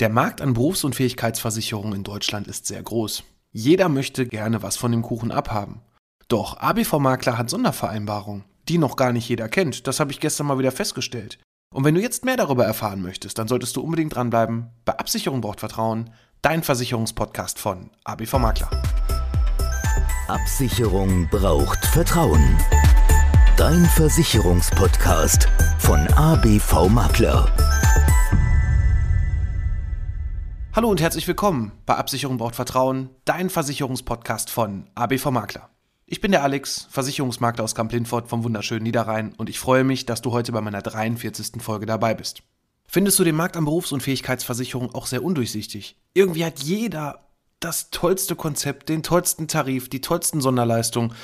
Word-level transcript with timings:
Der 0.00 0.08
Markt 0.08 0.40
an 0.40 0.54
Berufs- 0.54 0.84
und 0.84 0.94
Fähigkeitsversicherungen 0.94 1.92
in 1.92 2.04
Deutschland 2.04 2.48
ist 2.48 2.64
sehr 2.64 2.82
groß. 2.82 3.22
Jeder 3.52 3.90
möchte 3.90 4.26
gerne 4.26 4.62
was 4.62 4.78
von 4.78 4.92
dem 4.92 5.02
Kuchen 5.02 5.30
abhaben. 5.30 5.82
Doch 6.28 6.56
ABV-Makler 6.56 7.36
hat 7.36 7.50
Sondervereinbarungen, 7.50 8.44
die 8.66 8.78
noch 8.78 8.96
gar 8.96 9.12
nicht 9.12 9.28
jeder 9.28 9.50
kennt. 9.50 9.86
Das 9.86 10.00
habe 10.00 10.10
ich 10.10 10.18
gestern 10.18 10.46
mal 10.46 10.58
wieder 10.58 10.72
festgestellt. 10.72 11.38
Und 11.74 11.84
wenn 11.84 11.94
du 11.94 12.00
jetzt 12.00 12.24
mehr 12.24 12.38
darüber 12.38 12.64
erfahren 12.64 13.02
möchtest, 13.02 13.36
dann 13.38 13.46
solltest 13.46 13.76
du 13.76 13.82
unbedingt 13.82 14.14
dranbleiben. 14.14 14.70
Bei 14.86 14.98
Absicherung 14.98 15.42
braucht 15.42 15.60
Vertrauen, 15.60 16.08
dein 16.40 16.62
Versicherungspodcast 16.62 17.58
von 17.58 17.90
ABV 18.04 18.38
Makler. 18.38 18.70
Absicherung 20.28 21.28
braucht 21.28 21.84
Vertrauen. 21.84 22.56
Dein 23.58 23.84
Versicherungspodcast 23.84 25.46
von 25.78 26.06
ABV 26.14 26.88
Makler. 26.88 27.52
Hallo 30.72 30.88
und 30.88 31.00
herzlich 31.00 31.26
willkommen 31.26 31.72
bei 31.84 31.96
Absicherung 31.96 32.36
braucht 32.38 32.54
Vertrauen, 32.54 33.10
dein 33.24 33.50
Versicherungspodcast 33.50 34.50
von 34.50 34.88
ABV 34.94 35.32
Makler. 35.32 35.68
Ich 36.06 36.20
bin 36.20 36.30
der 36.30 36.44
Alex, 36.44 36.86
Versicherungsmakler 36.90 37.64
aus 37.64 37.74
Kamp-Lindfort 37.74 38.28
vom 38.28 38.44
wunderschönen 38.44 38.84
Niederrhein 38.84 39.34
und 39.36 39.50
ich 39.50 39.58
freue 39.58 39.82
mich, 39.82 40.06
dass 40.06 40.22
du 40.22 40.30
heute 40.30 40.52
bei 40.52 40.60
meiner 40.60 40.80
43. 40.80 41.60
Folge 41.60 41.86
dabei 41.86 42.14
bist. 42.14 42.44
Findest 42.86 43.18
du 43.18 43.24
den 43.24 43.34
Markt 43.34 43.56
an 43.56 43.64
Berufs- 43.64 43.90
und 43.90 44.04
Fähigkeitsversicherung 44.04 44.94
auch 44.94 45.06
sehr 45.06 45.24
undurchsichtig? 45.24 45.96
Irgendwie 46.14 46.44
hat 46.44 46.60
jeder 46.60 47.26
das 47.58 47.90
tollste 47.90 48.36
Konzept, 48.36 48.88
den 48.90 49.02
tollsten 49.02 49.48
Tarif, 49.48 49.88
die 49.88 50.00
tollsten 50.00 50.40
Sonderleistungen. 50.40 51.14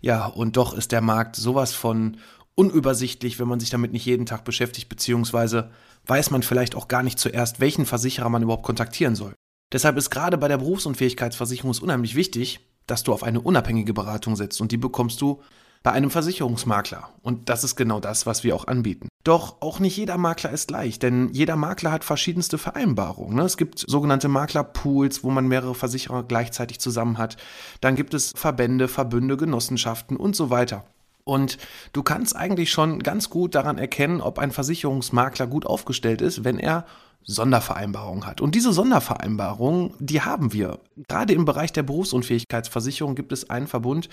Ja, 0.00 0.24
und 0.24 0.56
doch 0.56 0.72
ist 0.72 0.90
der 0.92 1.02
Markt 1.02 1.36
sowas 1.36 1.74
von 1.74 2.16
unübersichtlich, 2.56 3.38
wenn 3.38 3.48
man 3.48 3.60
sich 3.60 3.70
damit 3.70 3.92
nicht 3.92 4.04
jeden 4.04 4.26
Tag 4.26 4.44
beschäftigt, 4.44 4.88
beziehungsweise 4.88 5.70
weiß 6.06 6.30
man 6.30 6.42
vielleicht 6.42 6.74
auch 6.74 6.88
gar 6.88 7.02
nicht 7.02 7.18
zuerst, 7.18 7.60
welchen 7.60 7.86
Versicherer 7.86 8.28
man 8.28 8.42
überhaupt 8.42 8.64
kontaktieren 8.64 9.14
soll. 9.14 9.34
Deshalb 9.72 9.96
ist 9.96 10.10
gerade 10.10 10.38
bei 10.38 10.48
der 10.48 10.58
Berufsunfähigkeitsversicherung 10.58 11.70
es 11.70 11.80
unheimlich 11.80 12.14
wichtig, 12.14 12.60
dass 12.86 13.02
du 13.02 13.12
auf 13.12 13.22
eine 13.22 13.40
unabhängige 13.40 13.92
Beratung 13.92 14.36
setzt 14.36 14.60
und 14.60 14.72
die 14.72 14.76
bekommst 14.76 15.20
du 15.20 15.42
bei 15.82 15.92
einem 15.92 16.10
Versicherungsmakler. 16.10 17.10
Und 17.22 17.48
das 17.48 17.62
ist 17.62 17.76
genau 17.76 18.00
das, 18.00 18.26
was 18.26 18.42
wir 18.42 18.56
auch 18.56 18.66
anbieten. 18.66 19.08
Doch 19.22 19.60
auch 19.60 19.78
nicht 19.78 19.96
jeder 19.96 20.18
Makler 20.18 20.50
ist 20.50 20.68
gleich, 20.68 20.98
denn 20.98 21.28
jeder 21.32 21.56
Makler 21.56 21.92
hat 21.92 22.04
verschiedenste 22.04 22.58
Vereinbarungen. 22.58 23.36
Ne? 23.36 23.42
Es 23.42 23.56
gibt 23.56 23.84
sogenannte 23.86 24.28
Maklerpools, 24.28 25.22
wo 25.22 25.30
man 25.30 25.46
mehrere 25.46 25.74
Versicherer 25.74 26.22
gleichzeitig 26.22 26.80
zusammen 26.80 27.18
hat. 27.18 27.36
Dann 27.80 27.96
gibt 27.96 28.14
es 28.14 28.32
Verbände, 28.34 28.88
Verbünde, 28.88 29.36
Genossenschaften 29.36 30.16
und 30.16 30.34
so 30.34 30.50
weiter. 30.50 30.84
Und 31.26 31.58
du 31.92 32.04
kannst 32.04 32.36
eigentlich 32.36 32.70
schon 32.70 33.00
ganz 33.00 33.30
gut 33.30 33.56
daran 33.56 33.78
erkennen, 33.78 34.20
ob 34.20 34.38
ein 34.38 34.52
Versicherungsmakler 34.52 35.48
gut 35.48 35.66
aufgestellt 35.66 36.20
ist, 36.20 36.44
wenn 36.44 36.56
er 36.60 36.86
Sondervereinbarungen 37.24 38.24
hat. 38.24 38.40
Und 38.40 38.54
diese 38.54 38.72
Sondervereinbarungen, 38.72 39.94
die 39.98 40.20
haben 40.20 40.52
wir. 40.52 40.78
Gerade 41.08 41.32
im 41.32 41.44
Bereich 41.44 41.72
der 41.72 41.82
Berufsunfähigkeitsversicherung 41.82 43.16
gibt 43.16 43.32
es 43.32 43.50
einen 43.50 43.66
Verbund, 43.66 44.08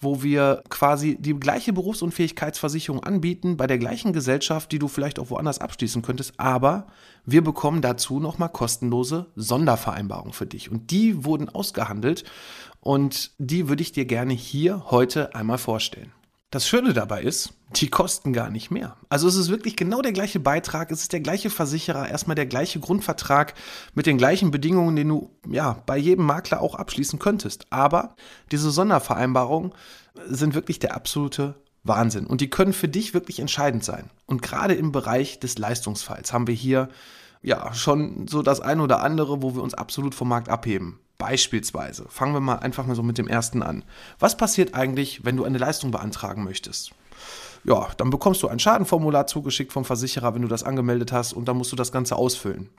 wo 0.00 0.22
wir 0.22 0.62
quasi 0.68 1.16
die 1.18 1.34
gleiche 1.34 1.72
Berufsunfähigkeitsversicherung 1.72 3.02
anbieten 3.02 3.56
bei 3.56 3.66
der 3.66 3.78
gleichen 3.78 4.12
Gesellschaft, 4.12 4.70
die 4.70 4.78
du 4.78 4.86
vielleicht 4.86 5.18
auch 5.18 5.30
woanders 5.30 5.60
abschließen 5.60 6.02
könntest, 6.02 6.34
aber 6.38 6.86
wir 7.24 7.42
bekommen 7.42 7.82
dazu 7.82 8.20
nochmal 8.20 8.50
kostenlose 8.50 9.26
Sondervereinbarungen 9.34 10.32
für 10.32 10.46
dich. 10.46 10.70
Und 10.70 10.92
die 10.92 11.24
wurden 11.24 11.48
ausgehandelt 11.48 12.22
und 12.80 13.32
die 13.38 13.68
würde 13.68 13.82
ich 13.82 13.90
dir 13.90 14.04
gerne 14.04 14.32
hier 14.32 14.90
heute 14.92 15.34
einmal 15.34 15.58
vorstellen. 15.58 16.12
Das 16.52 16.68
Schöne 16.68 16.92
dabei 16.92 17.22
ist, 17.22 17.54
die 17.76 17.88
kosten 17.88 18.34
gar 18.34 18.50
nicht 18.50 18.70
mehr. 18.70 18.98
Also 19.08 19.26
es 19.26 19.36
ist 19.36 19.48
wirklich 19.48 19.74
genau 19.74 20.02
der 20.02 20.12
gleiche 20.12 20.38
Beitrag, 20.38 20.92
es 20.92 21.00
ist 21.00 21.14
der 21.14 21.20
gleiche 21.20 21.48
Versicherer, 21.48 22.10
erstmal 22.10 22.34
der 22.34 22.44
gleiche 22.44 22.78
Grundvertrag 22.78 23.54
mit 23.94 24.04
den 24.04 24.18
gleichen 24.18 24.50
Bedingungen, 24.50 24.94
den 24.94 25.08
du 25.08 25.30
ja 25.48 25.82
bei 25.86 25.96
jedem 25.96 26.26
Makler 26.26 26.60
auch 26.60 26.74
abschließen 26.74 27.18
könntest. 27.18 27.64
Aber 27.70 28.16
diese 28.50 28.70
Sondervereinbarungen 28.70 29.72
sind 30.26 30.54
wirklich 30.54 30.78
der 30.78 30.94
absolute 30.94 31.54
Wahnsinn 31.84 32.26
und 32.26 32.42
die 32.42 32.50
können 32.50 32.74
für 32.74 32.86
dich 32.88 33.14
wirklich 33.14 33.40
entscheidend 33.40 33.82
sein. 33.82 34.10
Und 34.26 34.42
gerade 34.42 34.74
im 34.74 34.92
Bereich 34.92 35.40
des 35.40 35.56
Leistungsfalls 35.56 36.34
haben 36.34 36.48
wir 36.48 36.54
hier 36.54 36.90
ja 37.42 37.74
schon 37.74 38.26
so 38.28 38.42
das 38.42 38.60
eine 38.60 38.82
oder 38.82 39.02
andere, 39.02 39.42
wo 39.42 39.54
wir 39.54 39.62
uns 39.62 39.74
absolut 39.74 40.14
vom 40.14 40.28
Markt 40.28 40.48
abheben. 40.48 40.98
Beispielsweise, 41.18 42.06
fangen 42.08 42.34
wir 42.34 42.40
mal 42.40 42.56
einfach 42.56 42.86
mal 42.86 42.96
so 42.96 43.02
mit 43.02 43.18
dem 43.18 43.28
ersten 43.28 43.62
an. 43.62 43.84
Was 44.18 44.36
passiert 44.36 44.74
eigentlich, 44.74 45.24
wenn 45.24 45.36
du 45.36 45.44
eine 45.44 45.58
Leistung 45.58 45.90
beantragen 45.90 46.42
möchtest? 46.44 46.92
Ja, 47.64 47.88
dann 47.96 48.10
bekommst 48.10 48.42
du 48.42 48.48
ein 48.48 48.58
Schadenformular 48.58 49.28
zugeschickt 49.28 49.72
vom 49.72 49.84
Versicherer, 49.84 50.34
wenn 50.34 50.42
du 50.42 50.48
das 50.48 50.64
angemeldet 50.64 51.12
hast 51.12 51.32
und 51.32 51.46
dann 51.46 51.56
musst 51.56 51.70
du 51.70 51.76
das 51.76 51.92
Ganze 51.92 52.16
ausfüllen. 52.16 52.70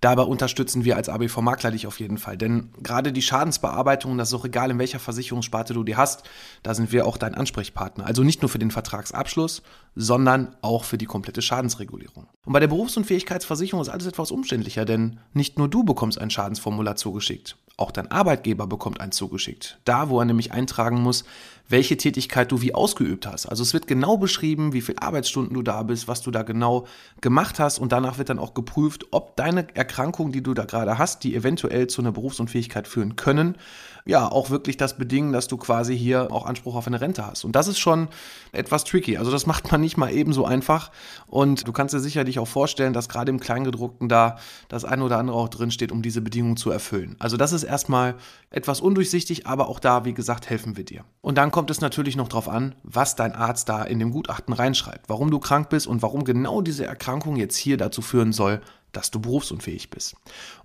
Dabei 0.00 0.22
unterstützen 0.22 0.84
wir 0.84 0.96
als 0.96 1.08
ABV 1.08 1.40
Makler 1.42 1.70
dich 1.70 1.86
auf 1.86 2.00
jeden 2.00 2.18
Fall, 2.18 2.36
denn 2.36 2.70
gerade 2.82 3.12
die 3.12 3.22
Schadensbearbeitung, 3.22 4.18
das 4.18 4.30
ist 4.30 4.34
auch 4.34 4.44
egal, 4.44 4.72
in 4.72 4.80
welcher 4.80 4.98
Versicherungssparte 4.98 5.74
du 5.74 5.84
die 5.84 5.96
hast, 5.96 6.24
da 6.64 6.74
sind 6.74 6.90
wir 6.90 7.06
auch 7.06 7.18
dein 7.18 7.36
Ansprechpartner. 7.36 8.04
Also 8.04 8.24
nicht 8.24 8.42
nur 8.42 8.48
für 8.48 8.58
den 8.58 8.72
Vertragsabschluss, 8.72 9.62
sondern 9.94 10.56
auch 10.60 10.82
für 10.82 10.98
die 10.98 11.06
komplette 11.06 11.40
Schadensregulierung. 11.40 12.26
Und 12.44 12.52
bei 12.52 12.60
der 12.60 12.66
Berufsunfähigkeitsversicherung 12.66 13.80
ist 13.80 13.90
alles 13.90 14.06
etwas 14.06 14.32
umständlicher, 14.32 14.84
denn 14.84 15.20
nicht 15.34 15.56
nur 15.56 15.68
du 15.68 15.84
bekommst 15.84 16.20
ein 16.20 16.30
Schadensformular 16.30 16.96
zugeschickt. 16.96 17.56
Auch 17.76 17.90
dein 17.90 18.10
Arbeitgeber 18.10 18.66
bekommt 18.66 19.00
eins 19.00 19.16
zugeschickt. 19.16 19.78
Da, 19.84 20.08
wo 20.08 20.18
er 20.18 20.24
nämlich 20.24 20.52
eintragen 20.52 21.00
muss, 21.00 21.24
welche 21.72 21.96
Tätigkeit 21.96 22.52
du 22.52 22.60
wie 22.60 22.74
ausgeübt 22.74 23.26
hast. 23.26 23.46
Also 23.46 23.62
es 23.62 23.72
wird 23.72 23.86
genau 23.86 24.18
beschrieben, 24.18 24.74
wie 24.74 24.82
viele 24.82 25.00
Arbeitsstunden 25.00 25.54
du 25.54 25.62
da 25.62 25.82
bist, 25.82 26.06
was 26.06 26.20
du 26.22 26.30
da 26.30 26.42
genau 26.42 26.86
gemacht 27.20 27.58
hast 27.58 27.78
und 27.78 27.90
danach 27.90 28.18
wird 28.18 28.28
dann 28.28 28.38
auch 28.38 28.54
geprüft, 28.54 29.06
ob 29.10 29.36
deine 29.36 29.66
Erkrankungen, 29.74 30.32
die 30.32 30.42
du 30.42 30.54
da 30.54 30.66
gerade 30.66 30.98
hast, 30.98 31.24
die 31.24 31.34
eventuell 31.34 31.86
zu 31.86 32.02
einer 32.02 32.12
Berufsunfähigkeit 32.12 32.86
führen 32.86 33.16
können, 33.16 33.56
ja, 34.04 34.30
auch 34.30 34.50
wirklich 34.50 34.76
das 34.76 34.96
bedingen, 34.96 35.32
dass 35.32 35.48
du 35.48 35.56
quasi 35.56 35.96
hier 35.96 36.32
auch 36.32 36.46
Anspruch 36.46 36.74
auf 36.74 36.86
eine 36.86 37.00
Rente 37.00 37.26
hast. 37.26 37.44
Und 37.44 37.52
das 37.52 37.68
ist 37.68 37.78
schon 37.78 38.08
etwas 38.50 38.84
tricky. 38.84 39.16
Also 39.16 39.30
das 39.30 39.46
macht 39.52 39.70
man 39.70 39.80
nicht 39.80 39.96
mal 39.96 40.12
ebenso 40.12 40.44
einfach. 40.44 40.90
Und 41.26 41.66
du 41.66 41.72
kannst 41.72 41.94
dir 41.94 42.00
sicherlich 42.00 42.38
auch 42.38 42.48
vorstellen, 42.48 42.92
dass 42.92 43.08
gerade 43.08 43.30
im 43.30 43.40
Kleingedruckten 43.40 44.08
da 44.08 44.36
das 44.68 44.84
eine 44.84 45.04
oder 45.04 45.18
andere 45.18 45.36
auch 45.36 45.48
drinsteht, 45.48 45.92
um 45.92 46.02
diese 46.02 46.20
Bedingungen 46.20 46.56
zu 46.56 46.70
erfüllen. 46.70 47.16
Also 47.18 47.36
das 47.36 47.52
ist 47.52 47.62
erstmal 47.62 48.16
etwas 48.50 48.80
undurchsichtig, 48.80 49.46
aber 49.46 49.68
auch 49.68 49.78
da, 49.78 50.04
wie 50.04 50.14
gesagt, 50.14 50.50
helfen 50.50 50.76
wir 50.76 50.84
dir. 50.84 51.04
Und 51.20 51.38
dann 51.38 51.50
kommt 51.50 51.70
es 51.70 51.80
natürlich 51.80 52.16
noch 52.16 52.28
darauf 52.28 52.48
an, 52.48 52.74
was 52.82 53.14
dein 53.14 53.32
Arzt 53.32 53.68
da 53.68 53.82
in 53.82 53.98
dem 53.98 54.10
Gutachten 54.10 54.52
reinschreibt, 54.52 55.08
warum 55.08 55.30
du 55.30 55.38
krank 55.38 55.68
bist 55.68 55.86
und 55.86 56.02
warum 56.02 56.24
genau 56.24 56.60
diese 56.60 56.84
Erkrankung 56.84 57.36
jetzt 57.36 57.56
hier 57.56 57.76
dazu 57.76 58.02
führen 58.02 58.32
soll, 58.32 58.60
dass 58.92 59.10
du 59.10 59.20
berufsunfähig 59.20 59.90
bist. 59.90 60.14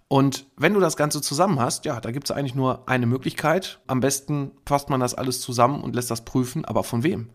Und 0.09 0.45
wenn 0.55 0.73
du 0.73 0.79
das 0.79 0.95
Ganze 0.95 1.21
zusammen 1.21 1.59
hast, 1.59 1.83
ja, 1.83 1.99
da 1.99 2.11
gibt 2.11 2.29
es 2.29 2.35
eigentlich 2.35 2.55
nur 2.55 2.87
eine 2.87 3.05
Möglichkeit. 3.05 3.81
Am 3.87 3.99
besten 3.99 4.51
fasst 4.65 4.89
man 4.89 5.01
das 5.01 5.13
alles 5.13 5.41
zusammen 5.41 5.81
und 5.83 5.95
lässt 5.95 6.09
das 6.09 6.23
prüfen, 6.23 6.63
aber 6.63 6.85
von 6.85 7.03
wem? 7.03 7.29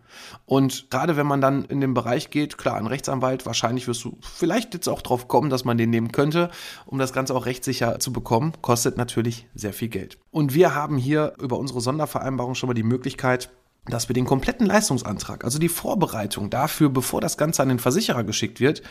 Und 0.46 0.90
gerade 0.90 1.18
wenn 1.18 1.26
man 1.26 1.42
dann 1.42 1.66
in 1.66 1.82
den 1.82 1.92
Bereich 1.92 2.30
geht, 2.30 2.56
klar, 2.56 2.76
ein 2.76 2.86
Rechtsanwalt, 2.86 3.44
wahrscheinlich 3.44 3.88
wirst 3.88 4.04
du 4.04 4.16
vielleicht 4.22 4.72
jetzt 4.72 4.88
auch 4.88 5.02
drauf 5.02 5.28
kommen, 5.28 5.50
dass 5.50 5.66
man 5.66 5.76
den 5.76 5.90
nehmen 5.90 6.12
könnte, 6.12 6.50
um 6.86 6.98
das 6.98 7.12
Ganze 7.12 7.34
auch 7.34 7.44
rechtssicher 7.44 7.98
zu 7.98 8.10
bekommen, 8.10 8.52
kostet 8.62 8.96
natürlich 8.96 9.46
sehr 9.54 9.74
viel 9.74 9.88
Geld. 9.88 10.16
Und 10.30 10.54
wir 10.54 10.74
haben 10.74 10.96
hier 10.96 11.34
über 11.40 11.58
unsere 11.58 11.82
Sondervereinbarung 11.82 12.54
schon 12.54 12.68
mal 12.68 12.74
die 12.74 12.82
Möglichkeit, 12.82 13.50
dass 13.86 14.08
wir 14.08 14.14
den 14.14 14.26
kompletten 14.26 14.64
Leistungsantrag, 14.66 15.44
also 15.44 15.58
die 15.58 15.68
Vorbereitung 15.68 16.50
dafür, 16.50 16.88
bevor 16.88 17.20
das 17.20 17.36
Ganze 17.36 17.62
an 17.62 17.68
den 17.68 17.80
Versicherer 17.80 18.22
geschickt 18.22 18.60
wird, 18.60 18.82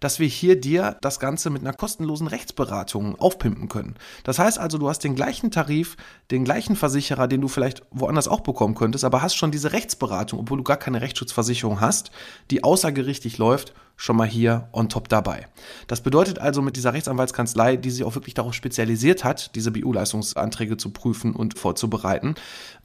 dass 0.00 0.18
wir 0.18 0.26
hier 0.26 0.60
dir 0.60 0.96
das 1.00 1.20
Ganze 1.20 1.50
mit 1.50 1.62
einer 1.62 1.72
kostenlosen 1.72 2.26
Rechtsberatung 2.26 3.18
aufpimpen 3.18 3.68
können. 3.68 3.94
Das 4.24 4.38
heißt 4.38 4.58
also, 4.58 4.78
du 4.78 4.88
hast 4.88 5.04
den 5.04 5.14
gleichen 5.14 5.50
Tarif, 5.50 5.96
den 6.30 6.44
gleichen 6.44 6.76
Versicherer, 6.76 7.28
den 7.28 7.40
du 7.40 7.48
vielleicht 7.48 7.82
woanders 7.90 8.28
auch 8.28 8.40
bekommen 8.40 8.74
könntest, 8.74 9.04
aber 9.04 9.22
hast 9.22 9.36
schon 9.36 9.50
diese 9.50 9.72
Rechtsberatung, 9.72 10.40
obwohl 10.40 10.58
du 10.58 10.64
gar 10.64 10.76
keine 10.76 11.00
Rechtsschutzversicherung 11.00 11.80
hast, 11.80 12.10
die 12.50 12.64
außergerichtlich 12.64 13.38
läuft, 13.38 13.74
schon 14.00 14.16
mal 14.16 14.26
hier 14.26 14.68
on 14.72 14.88
top 14.88 15.10
dabei. 15.10 15.46
Das 15.86 16.00
bedeutet 16.00 16.38
also 16.38 16.62
mit 16.62 16.76
dieser 16.76 16.94
Rechtsanwaltskanzlei, 16.94 17.76
die 17.76 17.90
sich 17.90 18.02
auch 18.02 18.14
wirklich 18.14 18.32
darauf 18.32 18.54
spezialisiert 18.54 19.24
hat, 19.24 19.54
diese 19.54 19.70
BU-Leistungsanträge 19.70 20.78
zu 20.78 20.90
prüfen 20.90 21.34
und 21.36 21.58
vorzubereiten, 21.58 22.34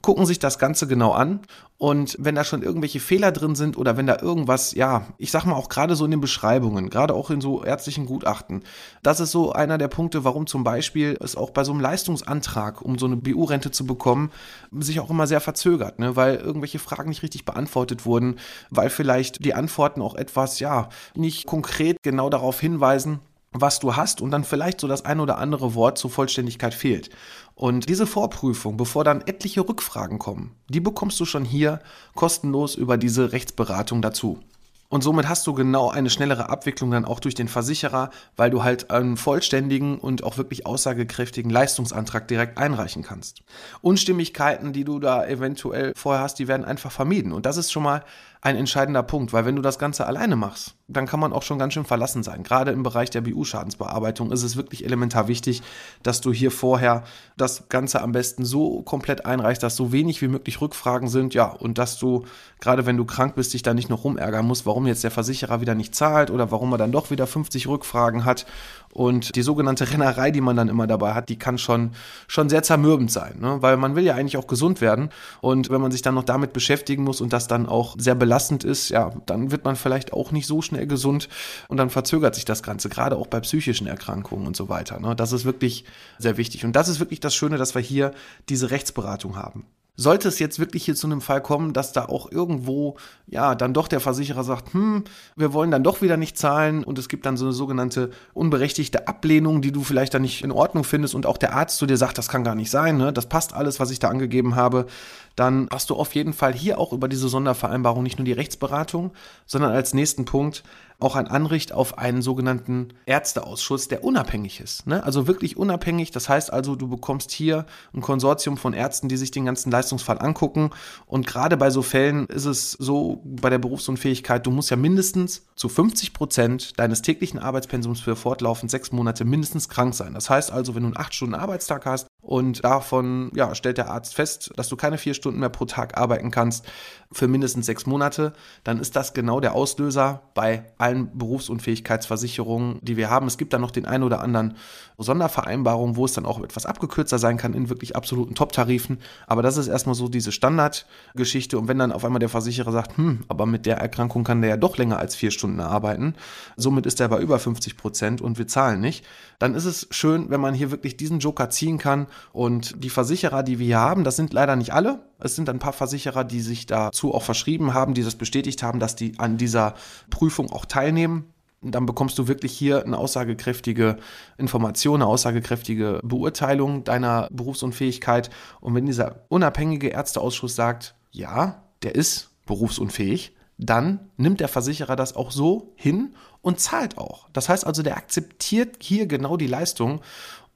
gucken 0.02 0.26
sich 0.26 0.38
das 0.38 0.58
Ganze 0.58 0.86
genau 0.86 1.12
an 1.12 1.40
und 1.78 2.16
wenn 2.18 2.34
da 2.34 2.44
schon 2.44 2.62
irgendwelche 2.62 3.00
Fehler 3.00 3.32
drin 3.32 3.54
sind 3.54 3.76
oder 3.76 3.98
wenn 3.98 4.06
da 4.06 4.18
irgendwas, 4.20 4.74
ja, 4.74 5.06
ich 5.18 5.30
sag 5.30 5.44
mal 5.44 5.54
auch 5.54 5.68
gerade 5.68 5.94
so 5.94 6.06
in 6.06 6.10
den 6.10 6.22
Beschreibungen, 6.22 6.88
gerade 6.88 7.12
auch 7.12 7.28
in 7.28 7.42
so 7.42 7.62
ärztlichen 7.62 8.06
Gutachten, 8.06 8.62
das 9.02 9.20
ist 9.20 9.30
so 9.30 9.52
einer 9.52 9.76
der 9.76 9.88
Punkte, 9.88 10.24
warum 10.24 10.46
zum 10.46 10.64
Beispiel 10.64 11.18
es 11.20 11.36
auch 11.36 11.50
bei 11.50 11.64
so 11.64 11.72
einem 11.72 11.82
Leistungsantrag, 11.82 12.80
um 12.80 12.98
so 12.98 13.04
eine 13.04 13.16
BU-Rente 13.16 13.70
zu 13.70 13.84
bekommen, 13.84 14.30
sich 14.78 15.00
auch 15.00 15.10
immer 15.10 15.26
sehr 15.26 15.40
verzögert, 15.40 15.98
ne? 15.98 16.16
weil 16.16 16.36
irgendwelche 16.36 16.78
Fragen 16.78 17.10
nicht 17.10 17.22
richtig 17.22 17.44
beantwortet 17.44 18.06
wurden, 18.06 18.36
weil 18.70 18.88
vielleicht 18.88 19.44
die 19.44 19.54
Antworten 19.54 20.00
auch 20.00 20.14
etwas, 20.14 20.60
ja, 20.60 20.88
nicht 21.14 21.46
konkret 21.46 21.98
genau 22.02 22.30
darauf 22.30 22.58
hinweisen, 22.58 23.20
was 23.60 23.80
du 23.80 23.96
hast 23.96 24.20
und 24.20 24.30
dann 24.30 24.44
vielleicht 24.44 24.80
so 24.80 24.88
das 24.88 25.04
ein 25.04 25.20
oder 25.20 25.38
andere 25.38 25.74
Wort 25.74 25.98
zur 25.98 26.10
Vollständigkeit 26.10 26.74
fehlt. 26.74 27.10
Und 27.54 27.88
diese 27.88 28.06
Vorprüfung, 28.06 28.76
bevor 28.76 29.04
dann 29.04 29.22
etliche 29.22 29.66
Rückfragen 29.66 30.18
kommen, 30.18 30.54
die 30.68 30.80
bekommst 30.80 31.18
du 31.20 31.24
schon 31.24 31.44
hier 31.44 31.80
kostenlos 32.14 32.74
über 32.74 32.98
diese 32.98 33.32
Rechtsberatung 33.32 34.02
dazu. 34.02 34.40
Und 34.88 35.02
somit 35.02 35.28
hast 35.28 35.46
du 35.46 35.52
genau 35.52 35.90
eine 35.90 36.10
schnellere 36.10 36.48
Abwicklung 36.48 36.92
dann 36.92 37.04
auch 37.04 37.18
durch 37.18 37.34
den 37.34 37.48
Versicherer, 37.48 38.10
weil 38.36 38.50
du 38.50 38.62
halt 38.62 38.90
einen 38.90 39.16
vollständigen 39.16 39.98
und 39.98 40.22
auch 40.22 40.36
wirklich 40.36 40.64
aussagekräftigen 40.64 41.50
Leistungsantrag 41.50 42.28
direkt 42.28 42.56
einreichen 42.56 43.02
kannst. 43.02 43.42
Unstimmigkeiten, 43.80 44.72
die 44.72 44.84
du 44.84 45.00
da 45.00 45.26
eventuell 45.26 45.92
vorher 45.96 46.22
hast, 46.22 46.38
die 46.38 46.46
werden 46.46 46.64
einfach 46.64 46.92
vermieden. 46.92 47.32
Und 47.32 47.46
das 47.46 47.56
ist 47.56 47.72
schon 47.72 47.82
mal 47.82 48.04
ein 48.42 48.54
entscheidender 48.54 49.02
Punkt, 49.02 49.32
weil 49.32 49.44
wenn 49.44 49.56
du 49.56 49.62
das 49.62 49.80
Ganze 49.80 50.06
alleine 50.06 50.36
machst, 50.36 50.76
dann 50.88 51.06
kann 51.06 51.18
man 51.18 51.32
auch 51.32 51.42
schon 51.42 51.58
ganz 51.58 51.74
schön 51.74 51.84
verlassen 51.84 52.22
sein. 52.22 52.44
Gerade 52.44 52.70
im 52.70 52.84
Bereich 52.84 53.10
der 53.10 53.20
BU-Schadensbearbeitung 53.20 54.30
ist 54.30 54.44
es 54.44 54.56
wirklich 54.56 54.84
elementar 54.84 55.26
wichtig, 55.26 55.62
dass 56.04 56.20
du 56.20 56.32
hier 56.32 56.52
vorher 56.52 57.02
das 57.36 57.68
Ganze 57.68 58.00
am 58.02 58.12
besten 58.12 58.44
so 58.44 58.82
komplett 58.82 59.26
einreichst, 59.26 59.64
dass 59.64 59.74
so 59.74 59.90
wenig 59.90 60.22
wie 60.22 60.28
möglich 60.28 60.60
Rückfragen 60.60 61.08
sind, 61.08 61.34
ja, 61.34 61.46
und 61.46 61.78
dass 61.78 61.98
du, 61.98 62.24
gerade 62.60 62.86
wenn 62.86 62.96
du 62.96 63.04
krank 63.04 63.34
bist, 63.34 63.52
dich 63.52 63.62
da 63.62 63.74
nicht 63.74 63.90
noch 63.90 64.04
rumärgern 64.04 64.46
musst, 64.46 64.64
warum 64.64 64.86
jetzt 64.86 65.02
der 65.02 65.10
Versicherer 65.10 65.60
wieder 65.60 65.74
nicht 65.74 65.94
zahlt 65.94 66.30
oder 66.30 66.52
warum 66.52 66.72
er 66.72 66.78
dann 66.78 66.92
doch 66.92 67.10
wieder 67.10 67.26
50 67.26 67.66
Rückfragen 67.66 68.24
hat. 68.24 68.46
Und 68.92 69.36
die 69.36 69.42
sogenannte 69.42 69.90
Rennerei, 69.92 70.30
die 70.30 70.40
man 70.40 70.56
dann 70.56 70.68
immer 70.68 70.86
dabei 70.86 71.12
hat, 71.12 71.28
die 71.28 71.38
kann 71.38 71.58
schon, 71.58 71.90
schon 72.28 72.48
sehr 72.48 72.62
zermürbend 72.62 73.12
sein, 73.12 73.38
ne? 73.40 73.58
weil 73.60 73.76
man 73.76 73.94
will 73.94 74.04
ja 74.04 74.14
eigentlich 74.14 74.38
auch 74.38 74.46
gesund 74.46 74.80
werden. 74.80 75.10
Und 75.42 75.68
wenn 75.68 75.82
man 75.82 75.90
sich 75.90 76.00
dann 76.00 76.14
noch 76.14 76.24
damit 76.24 76.54
beschäftigen 76.54 77.04
muss 77.04 77.20
und 77.20 77.34
das 77.34 77.46
dann 77.46 77.66
auch 77.66 77.94
sehr 77.98 78.14
belastend 78.14 78.64
ist, 78.64 78.88
ja, 78.88 79.10
dann 79.26 79.50
wird 79.50 79.66
man 79.66 79.76
vielleicht 79.76 80.14
auch 80.14 80.32
nicht 80.32 80.46
so 80.46 80.62
schnell 80.62 80.75
gesund 80.84 81.28
und 81.68 81.78
dann 81.78 81.90
verzögert 81.90 82.34
sich 82.34 82.44
das 82.44 82.62
Ganze, 82.62 82.88
gerade 82.88 83.16
auch 83.16 83.26
bei 83.26 83.40
psychischen 83.40 83.86
Erkrankungen 83.86 84.46
und 84.46 84.56
so 84.56 84.68
weiter. 84.68 85.00
Ne? 85.00 85.16
Das 85.16 85.32
ist 85.32 85.44
wirklich 85.44 85.84
sehr 86.18 86.36
wichtig. 86.36 86.64
Und 86.64 86.74
das 86.74 86.88
ist 86.88 87.00
wirklich 87.00 87.20
das 87.20 87.34
Schöne, 87.34 87.56
dass 87.56 87.74
wir 87.74 87.82
hier 87.82 88.12
diese 88.48 88.70
Rechtsberatung 88.70 89.36
haben. 89.36 89.64
Sollte 89.96 90.28
es 90.28 90.38
jetzt 90.38 90.58
wirklich 90.58 90.84
hier 90.84 90.94
zu 90.94 91.06
einem 91.06 91.20
Fall 91.20 91.40
kommen, 91.40 91.72
dass 91.72 91.92
da 91.92 92.04
auch 92.04 92.30
irgendwo, 92.30 92.96
ja, 93.26 93.54
dann 93.54 93.72
doch 93.72 93.88
der 93.88 94.00
Versicherer 94.00 94.44
sagt, 94.44 94.74
hm, 94.74 95.04
wir 95.36 95.52
wollen 95.52 95.70
dann 95.70 95.82
doch 95.82 96.02
wieder 96.02 96.16
nicht 96.16 96.36
zahlen 96.36 96.84
und 96.84 96.98
es 96.98 97.08
gibt 97.08 97.24
dann 97.24 97.36
so 97.36 97.46
eine 97.46 97.52
sogenannte 97.52 98.10
unberechtigte 98.34 99.08
Ablehnung, 99.08 99.62
die 99.62 99.72
du 99.72 99.82
vielleicht 99.82 100.14
dann 100.14 100.22
nicht 100.22 100.44
in 100.44 100.52
Ordnung 100.52 100.84
findest 100.84 101.14
und 101.14 101.24
auch 101.24 101.38
der 101.38 101.54
Arzt 101.54 101.78
zu 101.78 101.86
dir 101.86 101.96
sagt, 101.96 102.18
das 102.18 102.28
kann 102.28 102.44
gar 102.44 102.54
nicht 102.54 102.70
sein, 102.70 102.98
ne? 102.98 103.12
das 103.12 103.26
passt 103.26 103.54
alles, 103.54 103.80
was 103.80 103.90
ich 103.90 103.98
da 103.98 104.08
angegeben 104.08 104.54
habe, 104.54 104.86
dann 105.34 105.68
hast 105.70 105.90
du 105.90 105.94
auf 105.94 106.14
jeden 106.14 106.32
Fall 106.32 106.52
hier 106.52 106.78
auch 106.78 106.92
über 106.92 107.08
diese 107.08 107.28
Sondervereinbarung 107.28 108.02
nicht 108.02 108.18
nur 108.18 108.24
die 108.24 108.32
Rechtsberatung, 108.32 109.12
sondern 109.46 109.72
als 109.72 109.94
nächsten 109.94 110.24
Punkt 110.24 110.62
auch 110.98 111.16
ein 111.16 111.28
Anricht 111.28 111.72
auf 111.72 111.98
einen 111.98 112.22
sogenannten 112.22 112.88
Ärzteausschuss, 113.04 113.88
der 113.88 114.04
unabhängig 114.04 114.60
ist. 114.60 114.86
Ne? 114.86 115.02
Also 115.04 115.26
wirklich 115.26 115.56
unabhängig. 115.56 116.10
Das 116.10 116.28
heißt 116.28 116.52
also, 116.52 116.76
du 116.76 116.88
bekommst 116.88 117.30
hier 117.30 117.66
ein 117.94 118.00
Konsortium 118.00 118.56
von 118.56 118.72
Ärzten, 118.72 119.08
die 119.08 119.16
sich 119.16 119.30
den 119.30 119.44
ganzen 119.44 119.70
Leistungsfall 119.70 120.18
angucken. 120.18 120.70
Und 121.06 121.26
gerade 121.26 121.56
bei 121.56 121.70
so 121.70 121.82
Fällen 121.82 122.26
ist 122.26 122.46
es 122.46 122.72
so 122.72 123.20
bei 123.24 123.50
der 123.50 123.58
Berufsunfähigkeit, 123.58 124.46
du 124.46 124.50
musst 124.50 124.70
ja 124.70 124.76
mindestens 124.76 125.46
zu 125.54 125.68
50 125.68 126.12
Prozent 126.12 126.78
deines 126.78 127.02
täglichen 127.02 127.38
Arbeitspensums 127.38 128.00
für 128.00 128.16
fortlaufend 128.16 128.70
sechs 128.70 128.92
Monate 128.92 129.24
mindestens 129.24 129.68
krank 129.68 129.94
sein. 129.94 130.14
Das 130.14 130.30
heißt 130.30 130.50
also, 130.50 130.74
wenn 130.74 130.82
du 130.82 130.88
einen 130.88 130.96
acht 130.96 131.14
Stunden 131.14 131.34
Arbeitstag 131.34 131.84
hast 131.86 132.06
und 132.26 132.64
davon 132.64 133.30
ja, 133.36 133.54
stellt 133.54 133.78
der 133.78 133.88
Arzt 133.88 134.16
fest, 134.16 134.50
dass 134.56 134.68
du 134.68 134.74
keine 134.74 134.98
vier 134.98 135.14
Stunden 135.14 135.38
mehr 135.38 135.48
pro 135.48 135.64
Tag 135.64 135.96
arbeiten 135.96 136.32
kannst 136.32 136.66
für 137.12 137.28
mindestens 137.28 137.66
sechs 137.66 137.86
Monate, 137.86 138.32
dann 138.64 138.80
ist 138.80 138.96
das 138.96 139.14
genau 139.14 139.38
der 139.38 139.54
Auslöser 139.54 140.22
bei 140.34 140.64
allen 140.76 141.16
Berufsunfähigkeitsversicherungen, 141.16 142.80
die 142.82 142.96
wir 142.96 143.10
haben. 143.10 143.28
Es 143.28 143.38
gibt 143.38 143.52
dann 143.52 143.60
noch 143.60 143.70
den 143.70 143.86
einen 143.86 144.02
oder 144.02 144.20
anderen 144.20 144.56
Sondervereinbarung, 144.98 145.94
wo 145.94 146.04
es 146.04 146.14
dann 146.14 146.26
auch 146.26 146.42
etwas 146.42 146.66
abgekürzter 146.66 147.20
sein 147.20 147.36
kann 147.36 147.54
in 147.54 147.68
wirklich 147.68 147.94
absoluten 147.94 148.34
Top-Tarifen. 148.34 148.98
Aber 149.28 149.42
das 149.42 149.56
ist 149.56 149.68
erstmal 149.68 149.94
so 149.94 150.08
diese 150.08 150.32
Standardgeschichte. 150.32 151.58
Und 151.58 151.68
wenn 151.68 151.78
dann 151.78 151.92
auf 151.92 152.04
einmal 152.04 152.18
der 152.18 152.28
Versicherer 152.28 152.72
sagt, 152.72 152.96
hm, 152.96 153.24
aber 153.28 153.46
mit 153.46 153.66
der 153.66 153.76
Erkrankung 153.76 154.24
kann 154.24 154.40
der 154.40 154.50
ja 154.50 154.56
doch 154.56 154.76
länger 154.78 154.98
als 154.98 155.14
vier 155.14 155.30
Stunden 155.30 155.60
arbeiten, 155.60 156.14
somit 156.56 156.86
ist 156.86 157.00
er 157.00 157.08
bei 157.08 157.20
über 157.20 157.38
50 157.38 157.76
Prozent 157.76 158.20
und 158.20 158.36
wir 158.38 158.48
zahlen 158.48 158.80
nicht, 158.80 159.04
dann 159.38 159.54
ist 159.54 159.66
es 159.66 159.86
schön, 159.90 160.30
wenn 160.30 160.40
man 160.40 160.54
hier 160.54 160.70
wirklich 160.70 160.96
diesen 160.96 161.20
Joker 161.20 161.50
ziehen 161.50 161.78
kann. 161.78 162.06
Und 162.32 162.82
die 162.82 162.90
Versicherer, 162.90 163.42
die 163.42 163.58
wir 163.58 163.66
hier 163.66 163.80
haben, 163.80 164.04
das 164.04 164.16
sind 164.16 164.32
leider 164.32 164.56
nicht 164.56 164.72
alle. 164.72 165.00
Es 165.18 165.36
sind 165.36 165.48
ein 165.48 165.58
paar 165.58 165.72
Versicherer, 165.72 166.24
die 166.24 166.40
sich 166.40 166.66
dazu 166.66 167.14
auch 167.14 167.22
verschrieben 167.22 167.74
haben, 167.74 167.94
die 167.94 168.02
das 168.02 168.14
bestätigt 168.14 168.62
haben, 168.62 168.80
dass 168.80 168.96
die 168.96 169.18
an 169.18 169.36
dieser 169.36 169.74
Prüfung 170.10 170.50
auch 170.50 170.64
teilnehmen 170.64 171.32
dann 171.62 171.86
bekommst 171.86 172.18
du 172.18 172.28
wirklich 172.28 172.52
hier 172.52 172.84
eine 172.84 172.98
aussagekräftige 172.98 173.96
Information, 174.38 175.02
eine 175.02 175.10
aussagekräftige 175.10 176.00
Beurteilung 176.02 176.84
deiner 176.84 177.28
Berufsunfähigkeit. 177.32 178.30
Und 178.60 178.74
wenn 178.74 178.86
dieser 178.86 179.24
unabhängige 179.28 179.88
Ärzteausschuss 179.88 180.54
sagt, 180.54 180.94
ja, 181.10 181.64
der 181.82 181.94
ist 181.94 182.30
berufsunfähig, 182.46 183.34
dann 183.58 184.10
nimmt 184.16 184.40
der 184.40 184.48
Versicherer 184.48 184.96
das 184.96 185.16
auch 185.16 185.30
so 185.30 185.72
hin 185.76 186.14
und 186.42 186.60
zahlt 186.60 186.98
auch. 186.98 187.28
Das 187.32 187.48
heißt 187.48 187.66
also, 187.66 187.82
der 187.82 187.96
akzeptiert 187.96 188.76
hier 188.80 189.06
genau 189.06 189.36
die 189.36 189.46
Leistung. 189.46 190.00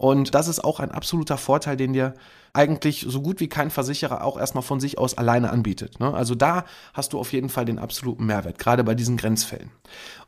Und 0.01 0.35
das 0.35 0.49
ist 0.49 0.65
auch 0.65 0.81
ein 0.81 0.93
absoluter 0.93 1.37
Vorteil, 1.37 1.77
den 1.77 1.93
dir 1.93 2.15
eigentlich 2.55 3.05
so 3.07 3.21
gut 3.21 3.39
wie 3.39 3.51
kein 3.51 3.69
Versicherer 3.69 4.25
auch 4.25 4.39
erstmal 4.39 4.63
von 4.63 4.81
sich 4.81 4.97
aus 4.97 5.19
alleine 5.19 5.51
anbietet. 5.51 6.01
Ne? 6.01 6.15
Also 6.15 6.35
da 6.35 6.65
hast 6.95 7.13
du 7.13 7.19
auf 7.19 7.35
jeden 7.35 7.51
Fall 7.51 7.67
den 7.67 7.79
absoluten 7.79 8.25
Mehrwert, 8.25 8.59
gerade 8.59 8.83
bei 8.83 8.95
diesen 8.95 9.19
Grenzfällen. 9.19 9.71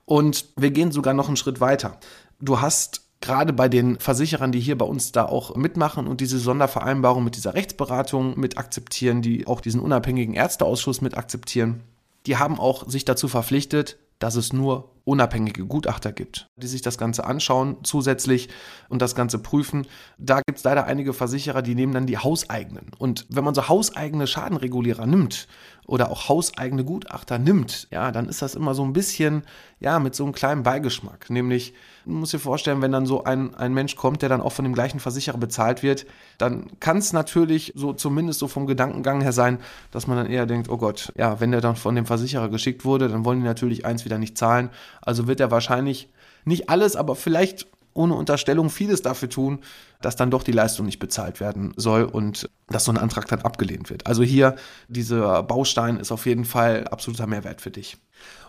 Und 0.04 0.44
wir 0.58 0.72
gehen 0.72 0.92
sogar 0.92 1.14
noch 1.14 1.28
einen 1.28 1.38
Schritt 1.38 1.62
weiter. 1.62 1.98
Du 2.38 2.60
hast 2.60 3.00
gerade 3.22 3.54
bei 3.54 3.70
den 3.70 3.98
Versicherern, 3.98 4.52
die 4.52 4.60
hier 4.60 4.76
bei 4.76 4.84
uns 4.84 5.10
da 5.10 5.24
auch 5.24 5.56
mitmachen 5.56 6.06
und 6.06 6.20
diese 6.20 6.38
Sondervereinbarung 6.38 7.24
mit 7.24 7.36
dieser 7.36 7.54
Rechtsberatung 7.54 8.38
mit 8.38 8.58
akzeptieren, 8.58 9.22
die 9.22 9.46
auch 9.46 9.62
diesen 9.62 9.80
unabhängigen 9.80 10.34
Ärzteausschuss 10.34 11.00
mit 11.00 11.16
akzeptieren, 11.16 11.80
die 12.26 12.36
haben 12.36 12.60
auch 12.60 12.86
sich 12.90 13.06
dazu 13.06 13.26
verpflichtet, 13.26 13.96
dass 14.18 14.34
es 14.34 14.52
nur 14.52 14.90
unabhängige 15.04 15.64
Gutachter 15.66 16.12
gibt, 16.12 16.48
die 16.56 16.66
sich 16.66 16.82
das 16.82 16.98
Ganze 16.98 17.24
anschauen 17.24 17.78
zusätzlich 17.82 18.48
und 18.88 19.02
das 19.02 19.14
Ganze 19.14 19.38
prüfen. 19.38 19.86
Da 20.18 20.40
gibt 20.46 20.58
es 20.58 20.64
leider 20.64 20.86
einige 20.86 21.12
Versicherer, 21.12 21.62
die 21.62 21.74
nehmen 21.74 21.92
dann 21.92 22.06
die 22.06 22.18
hauseigenen. 22.18 22.90
Und 22.98 23.26
wenn 23.28 23.44
man 23.44 23.54
so 23.54 23.68
hauseigene 23.68 24.26
Schadenregulierer 24.26 25.06
nimmt 25.06 25.48
oder 25.86 26.10
auch 26.10 26.28
hauseigene 26.28 26.84
Gutachter 26.84 27.38
nimmt, 27.38 27.88
ja, 27.90 28.12
dann 28.12 28.28
ist 28.28 28.40
das 28.40 28.54
immer 28.54 28.74
so 28.74 28.84
ein 28.84 28.92
bisschen, 28.92 29.42
ja, 29.80 29.98
mit 29.98 30.14
so 30.14 30.22
einem 30.24 30.32
kleinen 30.32 30.62
Beigeschmack. 30.62 31.28
Nämlich, 31.28 31.74
man 32.04 32.20
muss 32.20 32.30
dir 32.30 32.38
vorstellen, 32.38 32.80
wenn 32.82 32.92
dann 32.92 33.06
so 33.06 33.24
ein, 33.24 33.54
ein 33.56 33.74
Mensch 33.74 33.96
kommt, 33.96 34.22
der 34.22 34.28
dann 34.28 34.40
auch 34.40 34.52
von 34.52 34.64
dem 34.64 34.74
gleichen 34.74 35.00
Versicherer 35.00 35.38
bezahlt 35.38 35.82
wird, 35.82 36.06
dann 36.38 36.66
kann 36.78 36.98
es 36.98 37.12
natürlich 37.12 37.72
so 37.74 37.92
zumindest 37.92 38.38
so 38.38 38.46
vom 38.46 38.66
Gedankengang 38.66 39.22
her 39.22 39.32
sein, 39.32 39.58
dass 39.90 40.06
man 40.06 40.16
dann 40.16 40.26
eher 40.28 40.46
denkt, 40.46 40.68
oh 40.68 40.76
Gott, 40.76 41.12
ja, 41.16 41.40
wenn 41.40 41.50
der 41.50 41.60
dann 41.60 41.74
von 41.74 41.96
dem 41.96 42.06
Versicherer 42.06 42.48
geschickt 42.48 42.84
wurde, 42.84 43.08
dann 43.08 43.24
wollen 43.24 43.40
die 43.40 43.46
natürlich 43.46 43.84
eins 43.84 44.04
wieder 44.04 44.18
nicht 44.18 44.38
zahlen. 44.38 44.70
Also 45.00 45.26
wird 45.26 45.40
er 45.40 45.50
wahrscheinlich 45.50 46.08
nicht 46.44 46.68
alles, 46.68 46.96
aber 46.96 47.16
vielleicht 47.16 47.66
ohne 47.94 48.14
Unterstellung 48.14 48.70
vieles 48.70 49.02
dafür 49.02 49.28
tun, 49.28 49.60
dass 50.00 50.16
dann 50.16 50.30
doch 50.30 50.42
die 50.42 50.52
Leistung 50.52 50.86
nicht 50.86 50.98
bezahlt 50.98 51.40
werden 51.40 51.72
soll 51.76 52.04
und 52.04 52.48
dass 52.68 52.84
so 52.84 52.92
ein 52.92 52.98
Antrag 52.98 53.28
dann 53.28 53.42
abgelehnt 53.42 53.90
wird. 53.90 54.06
Also 54.06 54.22
hier, 54.22 54.56
dieser 54.88 55.42
Baustein 55.42 55.98
ist 55.98 56.10
auf 56.10 56.26
jeden 56.26 56.44
Fall 56.44 56.88
absoluter 56.88 57.26
Mehrwert 57.26 57.60
für 57.60 57.70
dich. 57.70 57.98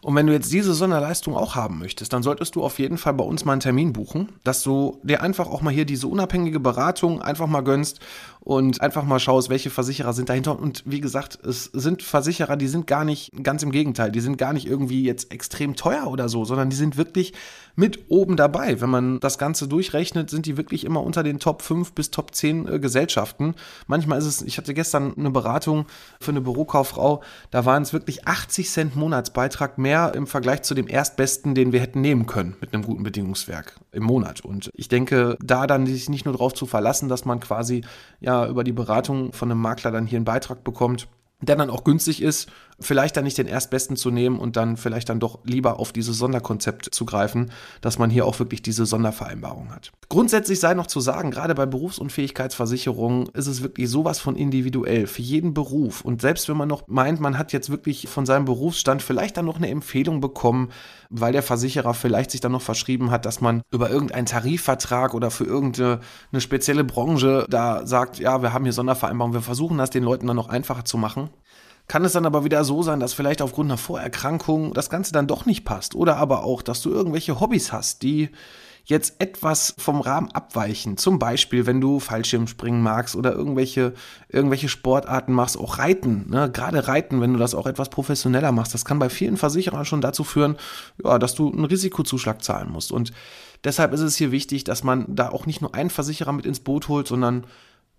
Und 0.01 0.15
wenn 0.15 0.27
du 0.27 0.34
jetzt 0.34 0.51
diese 0.51 0.74
Sonderleistung 0.74 1.36
auch 1.36 1.56
haben 1.56 1.80
möchtest, 1.80 2.12
dann 2.12 2.24
solltest 2.24 2.56
du 2.56 2.63
auf 2.63 2.77
jeden 2.77 2.98
Fall 2.98 3.13
bei 3.13 3.24
uns 3.24 3.46
mal 3.46 3.53
einen 3.53 3.62
Termin 3.62 3.94
buchen, 3.94 4.30
dass 4.44 4.62
du 4.62 5.00
dir 5.03 5.22
einfach 5.22 5.48
auch 5.48 5.62
mal 5.62 5.74
hier 5.74 5.86
diese 5.86 6.08
unabhängige 6.08 6.60
Beratung 6.60 7.22
einfach 7.22 7.48
mal 7.48 7.62
gönnst 7.62 8.00
und 8.42 8.82
einfach 8.82 9.06
mal 9.06 9.20
schaust, 9.20 9.50
welche 9.50 9.70
Versicherer 9.70 10.12
sind 10.12 10.27
dahinter. 10.27 10.60
Und 10.60 10.84
wie 10.86 11.00
gesagt, 11.00 11.39
es 11.46 11.63
sind 11.65 12.03
Versicherer, 12.03 12.58
die 12.58 12.68
sind 12.68 12.88
gar 12.88 13.06
nicht, 13.06 13.32
ganz 13.42 13.63
im 13.63 13.72
Gegenteil, 13.72 14.12
die 14.12 14.20
sind 14.20 14.38
gar 14.38 14.51
nicht 14.51 14.68
irgendwie 14.68 15.06
jetzt 15.06 15.32
extrem 15.32 15.77
teuer 15.77 16.08
oder 16.08 16.27
so, 16.27 16.44
sondern 16.44 16.70
die 16.70 16.75
sind 16.75 16.98
wirklich 16.98 17.32
mit 17.77 18.06
oben 18.10 18.36
dabei. 18.36 18.82
Wenn 18.82 18.89
man 18.89 19.22
das 19.22 19.38
Ganze 19.38 19.70
durchrechnet, 19.70 20.30
sind 20.30 20.46
die 20.46 20.58
wirklich 20.58 20.84
immer 20.84 21.01
unter 21.01 21.24
den 21.24 21.39
Top 21.39 21.62
5 21.62 21.94
bis 21.94 22.12
Top 22.12 22.36
10 22.36 22.68
äh, 22.68 22.80
Gesellschaften. 22.80 23.56
Manchmal 23.88 24.20
ist 24.20 24.25
es, 24.25 24.42
ich 24.42 24.58
hatte 24.58 24.74
gestern 24.74 25.13
eine 25.18 25.32
Beratung 25.32 25.86
für 26.20 26.32
eine 26.32 26.42
Bürokauffrau, 26.42 27.24
da 27.50 27.63
waren 27.63 27.84
es 27.84 27.94
wirklich 27.94 28.27
80 28.27 28.70
Cent 28.70 28.96
Monatsbeitrag 28.98 29.62
Beitrag 29.63 29.77
mehr 29.77 30.13
im 30.13 30.27
Vergleich 30.27 30.63
zu 30.63 30.74
dem 30.74 30.88
erstbesten, 30.88 31.55
den 31.55 31.72
wir 31.72 31.79
hätten 31.79 32.01
nehmen 32.01 32.25
können 32.25 32.55
mit 32.60 32.74
einem 32.74 32.84
guten 32.84 33.03
Bedingungswerk 33.03 33.75
im 33.93 34.03
Monat. 34.03 34.41
Und 34.41 34.70
ich 34.74 34.89
denke, 34.89 35.38
da 35.41 35.67
dann 35.67 35.86
sich 35.86 36.10
nicht 36.10 36.25
nur 36.25 36.34
darauf 36.34 36.53
zu 36.53 36.65
verlassen, 36.65 37.08
dass 37.08 37.24
man 37.24 37.39
quasi 37.39 37.86
ja 38.20 38.46
über 38.46 38.65
die 38.65 38.74
Beratung 38.74 39.32
von 39.32 39.50
einem 39.50 39.62
Makler 39.62 39.91
dann 39.91 40.05
hier 40.05 40.17
einen 40.17 40.25
Beitrag 40.25 40.65
bekommt, 40.65 41.08
der 41.39 41.55
dann 41.55 41.70
auch 41.70 41.86
günstig 41.86 42.22
ist, 42.22 42.50
vielleicht 42.84 43.18
dann 43.18 43.24
nicht 43.24 43.38
den 43.38 43.48
erstbesten 43.48 43.96
zu 43.96 44.12
nehmen 44.12 44.40
und 44.40 44.56
dann 44.56 44.78
vielleicht 44.78 45.10
dann 45.10 45.20
doch 45.20 45.40
lieber 45.44 45.80
auf 45.80 45.92
dieses 45.92 46.18
Sonderkonzept 46.18 46.94
zu 46.94 47.06
greifen, 47.06 47.52
dass 47.82 48.00
man 48.00 48.10
hier 48.10 48.25
auch 48.25 48.40
wirklich 48.40 48.62
diese 48.62 48.86
Sondervereinbarung 48.86 49.72
hat. 49.74 49.92
Grundsätzlich 50.10 50.60
sei 50.60 50.74
noch 50.74 50.88
zu 50.88 51.00
sagen, 51.00 51.32
gerade 51.32 51.56
bei 51.56 51.66
Berufsunfähigkeitsversicherungen 51.66 53.28
ist 53.34 53.48
es 53.48 53.62
wirklich 53.62 53.90
sowas 53.90 54.20
von 54.20 54.36
individuell 54.36 55.08
für 55.08 55.22
jeden 55.22 55.54
Beruf 55.54 56.02
und 56.02 56.22
selbst 56.22 56.50
wenn 56.50 56.58
man 56.58 56.68
noch 56.68 56.88
meint, 56.88 57.20
man 57.20 57.38
hat 57.38 57.54
jetzt 57.54 57.70
wirklich 57.70 58.08
von 58.08 58.25
seinem 58.25 58.46
Berufsstand 58.46 59.02
vielleicht 59.02 59.38
dann 59.38 59.46
noch 59.46 59.58
eine 59.58 59.70
Empfehlung 59.70 60.22
bekommen, 60.22 60.70
weil 61.10 61.34
der 61.34 61.44
Versicherer 61.44 61.94
vielleicht 61.94 62.32
sich 62.32 62.42
dann 62.42 62.52
noch 62.52 62.62
verschrieben 62.62 63.12
hat, 63.12 63.25
dass 63.25 63.42
man 63.42 63.62
über 63.72 63.90
irgendeinen 63.90 64.25
Tarifvertrag 64.25 65.13
oder 65.13 65.32
für 65.32 65.46
irgendeine 65.46 66.00
eine 66.32 66.42
spezielle 66.42 66.84
Branche 66.84 67.46
da 67.50 67.86
sagt, 67.86 68.20
ja, 68.20 68.42
wir 68.42 68.54
haben 68.54 68.63
hier 68.63 68.74
Sondervereinbarungen, 68.74 69.34
wir 69.34 69.42
versuchen 69.42 69.78
das 69.78 69.90
den 69.90 70.04
Leuten 70.04 70.28
dann 70.28 70.36
noch 70.36 70.50
einfacher 70.50 70.86
zu 70.86 70.98
machen 70.98 71.30
kann 71.88 72.06
es 72.06 72.13
dann 72.13 72.25
aber 72.25 72.46
wieder 72.46 72.63
so 72.63 72.82
sein, 72.82 73.00
dass 73.00 73.13
vielleicht 73.13 73.42
aufgrund 73.42 73.70
einer 73.70 73.78
Vorerkrankung 73.78 74.74
das 74.74 74.90
Ganze 74.90 75.12
dann 75.12 75.28
doch 75.28 75.46
nicht 75.46 75.66
passt. 75.66 75.96
Oder 75.96 76.18
aber 76.18 76.44
auch, 76.44 76.62
dass 76.62 76.82
du 76.82 76.92
irgendwelche 76.92 77.40
Hobbys 77.40 77.72
hast, 77.72 78.04
die 78.04 78.30
jetzt 78.86 79.16
etwas 79.20 79.74
vom 79.78 80.02
Rahmen 80.02 80.30
abweichen. 80.32 80.98
Zum 80.98 81.18
Beispiel, 81.18 81.66
wenn 81.66 81.80
du 81.80 82.00
Fallschirmspringen 82.00 82.82
magst 82.82 83.16
oder 83.16 83.34
irgendwelche, 83.34 83.94
irgendwelche 84.28 84.68
Sportarten 84.68 85.32
machst, 85.32 85.58
auch 85.58 85.78
Reiten. 85.78 86.30
Ne? 86.30 86.52
Gerade 86.52 86.88
Reiten, 86.88 87.22
wenn 87.22 87.34
du 87.34 87.40
das 87.40 87.56
auch 87.56 87.66
etwas 87.66 87.90
professioneller 87.90 88.52
machst, 88.52 88.74
das 88.74 88.84
kann 88.84 89.00
bei 89.00 89.10
vielen 89.10 89.38
Versicherern 89.38 89.86
schon 89.86 90.02
dazu 90.02 90.24
führen, 90.24 90.58
ja, 91.04 91.18
dass 91.18 91.34
du 91.34 91.50
einen 91.50 91.66
Risikozuschlag 91.66 92.44
zahlen 92.44 92.72
musst. 92.72 92.92
Und 92.92 93.13
deshalb 93.63 93.94
ist 93.94 94.02
es 94.02 94.18
hier 94.18 94.32
wichtig, 94.32 94.66
dass 94.66 94.84
man 94.84 95.06
da 95.08 95.30
auch 95.30 95.46
nicht 95.46 95.62
nur 95.62 95.74
einen 95.74 95.90
Versicherer 95.90 96.34
mit 96.34 96.46
ins 96.46 96.60
Boot 96.60 96.90
holt, 96.90 97.08
sondern 97.08 97.46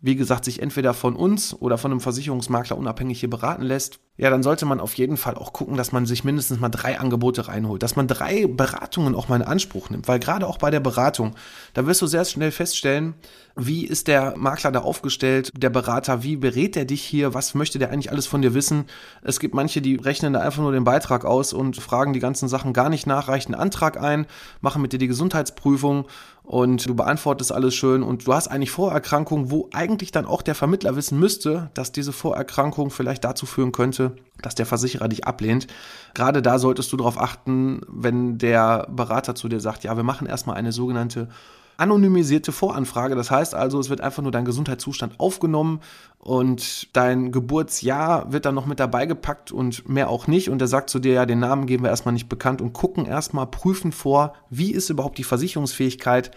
wie 0.05 0.17
gesagt, 0.17 0.45
sich 0.45 0.61
entweder 0.61 0.93
von 0.93 1.17
uns 1.17 1.55
oder 1.55 1.79
von 1.79 1.91
einem 1.91 2.01
Versicherungsmakler 2.01 2.77
unabhängig 2.77 3.21
hier 3.21 3.31
beraten 3.31 3.63
lässt, 3.63 4.01
ja, 4.17 4.31
dann 4.31 4.45
sollte 4.45 4.65
man 4.65 4.79
auf 4.79 4.95
jeden 4.95 5.17
Fall 5.17 5.35
auch 5.35 5.53
gucken, 5.53 5.77
dass 5.77 5.91
man 5.91 6.07
sich 6.07 6.23
mindestens 6.23 6.61
mal 6.61 6.69
drei 6.69 7.01
Angebote 7.01 7.49
reinholt, 7.49 7.83
dass 7.83 7.97
man 7.97 8.07
drei 8.07 8.47
Beratungen 8.47 9.17
auch 9.17 9.29
mal 9.29 9.37
in 9.37 9.43
Anspruch 9.43 9.91
nimmt, 9.91 10.07
weil 10.07 10.21
gerade 10.21 10.47
auch 10.47 10.59
bei 10.59 10.71
der 10.71 10.79
Beratung, 10.79 11.35
da 11.73 11.87
wirst 11.87 12.01
du 12.01 12.07
sehr 12.07 12.25
schnell 12.25 12.53
feststellen, 12.53 13.15
wie 13.57 13.85
ist 13.85 14.07
der 14.07 14.35
Makler 14.37 14.71
da 14.71 14.81
aufgestellt, 14.81 15.51
der 15.57 15.71
Berater, 15.71 16.23
wie 16.23 16.37
berät 16.37 16.77
er 16.77 16.85
dich 16.85 17.03
hier, 17.03 17.35
was 17.35 17.55
möchte 17.55 17.79
der 17.79 17.91
eigentlich 17.91 18.11
alles 18.11 18.27
von 18.27 18.43
dir 18.43 18.55
wissen. 18.55 18.87
Es 19.23 19.41
gibt 19.41 19.55
manche, 19.55 19.81
die 19.81 19.97
rechnen 19.97 20.33
da 20.33 20.41
einfach 20.41 20.63
nur 20.63 20.73
den 20.73 20.85
Beitrag 20.85 21.25
aus 21.25 21.53
und 21.53 21.77
fragen 21.77 22.13
die 22.13 22.21
ganzen 22.21 22.49
Sachen 22.49 22.73
gar 22.73 22.89
nicht 22.89 23.07
nach, 23.07 23.27
reichen 23.27 23.55
einen 23.55 23.63
Antrag 23.63 24.01
ein, 24.01 24.27
machen 24.61 24.83
mit 24.83 24.93
dir 24.93 24.99
die 24.99 25.09
Gesundheitsprüfung 25.09 26.07
und 26.45 26.87
du 26.87 26.95
beantwortest 26.95 27.53
alles 27.53 27.75
schön 27.75 28.03
und 28.03 28.27
du 28.27 28.35
hast 28.35 28.49
eigentlich 28.49 28.71
Vorerkrankungen, 28.71 29.51
wo 29.51 29.71
eigentlich 29.73 30.13
dann 30.13 30.27
auch 30.27 30.43
der 30.43 30.55
Vermittler 30.55 30.95
wissen 30.95 31.19
müsste, 31.19 31.71
dass 31.75 31.91
diese 31.91 32.13
Vorerkrankung 32.13 32.91
vielleicht 32.91 33.25
dazu 33.25 33.47
führen 33.47 33.73
könnte, 33.73 34.04
dass 34.43 34.55
der 34.55 34.67
Versicherer 34.67 35.09
dich 35.09 35.27
ablehnt. 35.27 35.67
Gerade 36.15 36.43
da 36.43 36.59
solltest 36.59 36.93
du 36.93 36.97
darauf 36.97 37.21
achten, 37.21 37.81
wenn 37.89 38.39
der 38.39 38.87
Berater 38.91 39.35
zu 39.35 39.49
dir 39.49 39.61
sagt, 39.61 39.85
ja, 39.85 39.97
wir 39.97 40.05
machen 40.05 40.27
erstmal 40.27 40.57
eine 40.57 40.73
sogenannte 40.73 41.29
anonymisierte 41.77 42.53
Voranfrage. 42.53 43.15
Das 43.15 43.31
heißt 43.31 43.55
also, 43.55 43.81
es 43.81 43.91
wird 43.91 44.01
einfach 44.01 44.23
nur 44.23 44.33
dein 44.33 44.45
Gesundheitszustand 44.45 45.19
aufgenommen 45.19 45.81
und 46.19 46.95
dein 46.97 47.33
Geburtsjahr 47.33 48.33
wird 48.33 48.47
dann 48.47 48.55
noch 48.55 48.67
mit 48.67 48.81
dabei 48.81 49.07
gepackt 49.07 49.53
und 49.53 49.89
mehr 49.89 50.09
auch 50.09 50.27
nicht. 50.27 50.51
Und 50.51 50.61
er 50.61 50.69
sagt 50.69 50.91
zu 50.91 50.99
dir, 50.99 51.15
ja, 51.15 51.27
den 51.27 51.41
Namen 51.41 51.67
geben 51.67 51.83
wir 51.85 51.91
erstmal 51.91 52.15
nicht 52.15 52.29
bekannt 52.29 52.63
und 52.63 52.73
gucken 52.73 53.07
erstmal, 53.07 53.47
prüfen 53.47 53.93
vor, 53.93 54.35
wie 54.51 54.73
ist 54.73 54.91
überhaupt 54.91 55.19
die 55.19 55.25
Versicherungsfähigkeit 55.25 56.31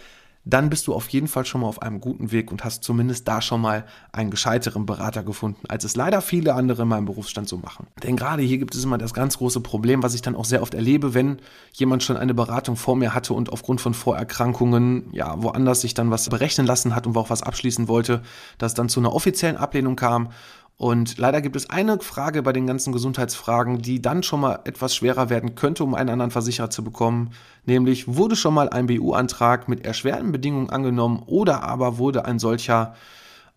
dann 0.49 0.69
bist 0.69 0.87
du 0.87 0.93
auf 0.93 1.09
jeden 1.09 1.27
Fall 1.27 1.45
schon 1.45 1.61
mal 1.61 1.67
auf 1.67 1.81
einem 1.81 1.99
guten 1.99 2.31
Weg 2.31 2.51
und 2.51 2.63
hast 2.63 2.83
zumindest 2.83 3.27
da 3.27 3.41
schon 3.41 3.61
mal 3.61 3.85
einen 4.11 4.31
gescheiteren 4.31 4.85
Berater 4.85 5.23
gefunden, 5.23 5.61
als 5.67 5.83
es 5.83 5.95
leider 5.95 6.21
viele 6.21 6.53
andere 6.53 6.83
in 6.83 6.87
meinem 6.87 7.05
Berufsstand 7.05 7.49
so 7.49 7.57
machen. 7.57 7.87
Denn 8.03 8.15
gerade 8.15 8.41
hier 8.43 8.57
gibt 8.57 8.75
es 8.75 8.83
immer 8.83 8.97
das 8.97 9.13
ganz 9.13 9.37
große 9.37 9.59
Problem, 9.59 10.03
was 10.03 10.13
ich 10.13 10.21
dann 10.21 10.35
auch 10.35 10.45
sehr 10.45 10.61
oft 10.61 10.73
erlebe, 10.73 11.13
wenn 11.13 11.39
jemand 11.73 12.03
schon 12.03 12.17
eine 12.17 12.33
Beratung 12.33 12.75
vor 12.75 12.95
mir 12.95 13.13
hatte 13.13 13.33
und 13.33 13.51
aufgrund 13.51 13.81
von 13.81 13.93
Vorerkrankungen, 13.93 15.09
ja, 15.11 15.41
woanders 15.43 15.81
sich 15.81 15.93
dann 15.93 16.11
was 16.11 16.29
berechnen 16.29 16.65
lassen 16.65 16.95
hat 16.95 17.07
und 17.07 17.15
wo 17.15 17.19
auch 17.19 17.29
was 17.29 17.43
abschließen 17.43 17.87
wollte, 17.87 18.21
dass 18.57 18.73
dann 18.73 18.89
zu 18.89 18.99
einer 18.99 19.13
offiziellen 19.13 19.57
Ablehnung 19.57 19.95
kam 19.95 20.29
und 20.77 21.17
leider 21.17 21.41
gibt 21.41 21.55
es 21.55 21.71
eine 21.71 21.99
Frage 21.99 22.43
bei 22.43 22.53
den 22.53 22.67
ganzen 22.67 22.93
Gesundheitsfragen, 22.93 23.81
die 23.81 23.99
dann 23.99 24.21
schon 24.21 24.41
mal 24.41 24.59
etwas 24.63 24.95
schwerer 24.95 25.31
werden 25.31 25.55
könnte, 25.55 25.83
um 25.83 25.95
einen 25.95 26.11
anderen 26.11 26.29
Versicherer 26.29 26.69
zu 26.69 26.83
bekommen. 26.83 27.31
Nämlich, 27.65 28.07
wurde 28.07 28.35
schon 28.35 28.53
mal 28.53 28.69
ein 28.69 28.85
BU-Antrag 28.85 29.67
mit 29.67 29.85
erschwerten 29.85 30.31
Bedingungen 30.31 30.69
angenommen 30.69 31.23
oder 31.25 31.63
aber 31.63 31.97
wurde 31.97 32.25
ein 32.25 32.37
solcher 32.37 32.95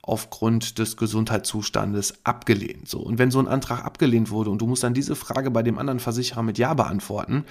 aufgrund 0.00 0.78
des 0.78 0.96
Gesundheitszustandes 0.96 2.24
abgelehnt. 2.24 2.88
So, 2.88 3.00
und 3.00 3.18
wenn 3.18 3.30
so 3.30 3.38
ein 3.38 3.48
Antrag 3.48 3.84
abgelehnt 3.84 4.30
wurde 4.30 4.48
und 4.48 4.62
du 4.62 4.66
musst 4.66 4.82
dann 4.82 4.94
diese 4.94 5.14
Frage 5.14 5.50
bei 5.50 5.62
dem 5.62 5.78
anderen 5.78 6.00
Versicherer 6.00 6.42
mit 6.42 6.56
Ja 6.56 6.72
beantworten, 6.72 7.44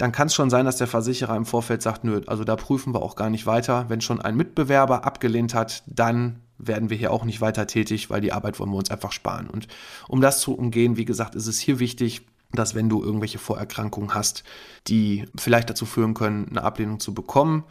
dann 0.00 0.12
kann 0.12 0.28
es 0.28 0.34
schon 0.34 0.48
sein, 0.48 0.64
dass 0.64 0.76
der 0.76 0.86
Versicherer 0.86 1.36
im 1.36 1.44
Vorfeld 1.44 1.82
sagt, 1.82 2.04
nö, 2.04 2.22
also 2.26 2.42
da 2.42 2.56
prüfen 2.56 2.94
wir 2.94 3.02
auch 3.02 3.16
gar 3.16 3.28
nicht 3.28 3.44
weiter. 3.44 3.84
Wenn 3.88 4.00
schon 4.00 4.18
ein 4.18 4.34
Mitbewerber 4.34 5.04
abgelehnt 5.04 5.52
hat, 5.52 5.82
dann 5.86 6.40
werden 6.56 6.88
wir 6.88 6.96
hier 6.96 7.12
auch 7.12 7.24
nicht 7.24 7.42
weiter 7.42 7.66
tätig, 7.66 8.08
weil 8.08 8.22
die 8.22 8.32
Arbeit 8.32 8.58
wollen 8.58 8.70
wir 8.70 8.78
uns 8.78 8.90
einfach 8.90 9.12
sparen. 9.12 9.50
Und 9.50 9.68
um 10.08 10.22
das 10.22 10.40
zu 10.40 10.54
umgehen, 10.54 10.96
wie 10.96 11.04
gesagt, 11.04 11.34
ist 11.34 11.46
es 11.46 11.60
hier 11.60 11.80
wichtig, 11.80 12.22
dass 12.50 12.74
wenn 12.74 12.88
du 12.88 13.02
irgendwelche 13.02 13.38
Vorerkrankungen 13.38 14.14
hast, 14.14 14.42
die 14.88 15.26
vielleicht 15.36 15.68
dazu 15.68 15.84
führen 15.84 16.14
können, 16.14 16.48
eine 16.48 16.62
Ablehnung 16.62 16.98
zu 16.98 17.12
bekommen, 17.12 17.64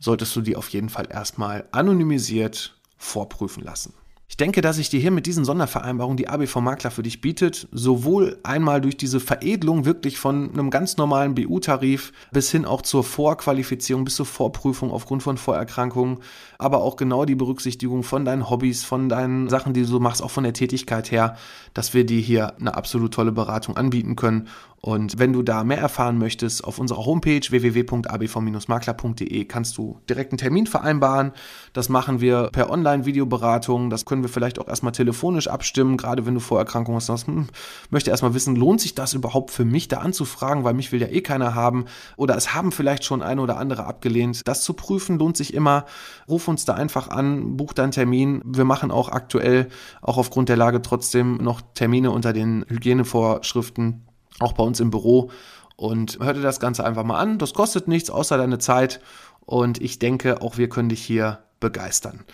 solltest 0.00 0.34
du 0.34 0.40
die 0.40 0.56
auf 0.56 0.70
jeden 0.70 0.88
Fall 0.88 1.06
erstmal 1.08 1.68
anonymisiert 1.70 2.76
vorprüfen 2.96 3.62
lassen. 3.62 3.94
Ich 4.30 4.36
denke, 4.36 4.60
dass 4.60 4.76
ich 4.76 4.90
dir 4.90 5.00
hier 5.00 5.10
mit 5.10 5.24
diesen 5.24 5.46
Sondervereinbarungen 5.46 6.18
die 6.18 6.28
ABV 6.28 6.56
Makler 6.56 6.90
für 6.90 7.02
dich 7.02 7.22
bietet, 7.22 7.66
sowohl 7.72 8.38
einmal 8.42 8.82
durch 8.82 8.98
diese 8.98 9.20
Veredelung 9.20 9.86
wirklich 9.86 10.18
von 10.18 10.52
einem 10.52 10.68
ganz 10.68 10.98
normalen 10.98 11.34
BU-Tarif 11.34 12.12
bis 12.30 12.50
hin 12.50 12.66
auch 12.66 12.82
zur 12.82 13.04
Vorqualifizierung, 13.04 14.04
bis 14.04 14.16
zur 14.16 14.26
Vorprüfung 14.26 14.90
aufgrund 14.90 15.22
von 15.22 15.38
Vorerkrankungen, 15.38 16.18
aber 16.58 16.82
auch 16.82 16.96
genau 16.96 17.24
die 17.24 17.36
Berücksichtigung 17.36 18.02
von 18.02 18.26
deinen 18.26 18.50
Hobbys, 18.50 18.84
von 18.84 19.08
deinen 19.08 19.48
Sachen, 19.48 19.72
die 19.72 19.80
du 19.80 19.86
so 19.86 19.98
machst, 19.98 20.22
auch 20.22 20.30
von 20.30 20.44
der 20.44 20.52
Tätigkeit 20.52 21.10
her, 21.10 21.36
dass 21.72 21.94
wir 21.94 22.04
dir 22.04 22.20
hier 22.20 22.54
eine 22.60 22.76
absolut 22.76 23.14
tolle 23.14 23.32
Beratung 23.32 23.78
anbieten 23.78 24.14
können 24.14 24.48
und 24.80 25.18
wenn 25.18 25.32
du 25.32 25.42
da 25.42 25.64
mehr 25.64 25.78
erfahren 25.78 26.18
möchtest, 26.18 26.62
auf 26.62 26.78
unserer 26.78 27.04
Homepage 27.04 27.40
www.abv-makler.de 27.40 29.44
kannst 29.46 29.76
du 29.76 29.98
direkt 30.08 30.30
einen 30.32 30.38
Termin 30.38 30.68
vereinbaren. 30.68 31.32
Das 31.72 31.88
machen 31.88 32.20
wir 32.20 32.50
per 32.52 32.70
Online-Videoberatung. 32.70 33.90
Das 33.90 34.04
können 34.04 34.22
wir 34.22 34.28
vielleicht 34.28 34.60
auch 34.60 34.68
erstmal 34.68 34.92
telefonisch 34.92 35.48
abstimmen, 35.48 35.96
gerade 35.96 36.26
wenn 36.26 36.34
du 36.34 36.40
Vorerkrankungen 36.40 37.00
hast. 37.00 37.26
Hm, 37.26 37.48
möchte 37.90 38.10
erstmal 38.10 38.34
wissen, 38.34 38.54
lohnt 38.54 38.80
sich 38.80 38.94
das 38.94 39.14
überhaupt 39.14 39.50
für 39.50 39.64
mich 39.64 39.88
da 39.88 39.98
anzufragen, 39.98 40.62
weil 40.62 40.74
mich 40.74 40.92
will 40.92 41.00
ja 41.00 41.08
eh 41.08 41.22
keiner 41.22 41.56
haben. 41.56 41.86
Oder 42.16 42.36
es 42.36 42.54
haben 42.54 42.70
vielleicht 42.70 43.04
schon 43.04 43.20
eine 43.20 43.40
oder 43.40 43.56
andere 43.56 43.84
abgelehnt. 43.84 44.46
Das 44.46 44.62
zu 44.62 44.74
prüfen 44.74 45.18
lohnt 45.18 45.36
sich 45.36 45.54
immer. 45.54 45.86
Ruf 46.28 46.46
uns 46.46 46.64
da 46.64 46.74
einfach 46.74 47.08
an, 47.08 47.56
buch 47.56 47.72
deinen 47.72 47.90
Termin. 47.90 48.42
Wir 48.44 48.64
machen 48.64 48.92
auch 48.92 49.08
aktuell, 49.08 49.70
auch 50.02 50.18
aufgrund 50.18 50.48
der 50.48 50.56
Lage 50.56 50.82
trotzdem 50.82 51.38
noch 51.38 51.62
Termine 51.74 52.12
unter 52.12 52.32
den 52.32 52.64
Hygienevorschriften 52.68 54.04
auch 54.40 54.52
bei 54.52 54.62
uns 54.62 54.80
im 54.80 54.90
Büro. 54.90 55.30
Und 55.76 56.18
hör 56.20 56.34
dir 56.34 56.42
das 56.42 56.60
Ganze 56.60 56.84
einfach 56.84 57.04
mal 57.04 57.18
an. 57.18 57.38
Das 57.38 57.54
kostet 57.54 57.86
nichts 57.88 58.10
außer 58.10 58.36
deine 58.36 58.58
Zeit. 58.58 59.00
Und 59.40 59.80
ich 59.80 59.98
denke, 59.98 60.42
auch 60.42 60.58
wir 60.58 60.68
können 60.68 60.88
dich 60.88 61.02
hier 61.02 61.38
begeistern. 61.60 62.24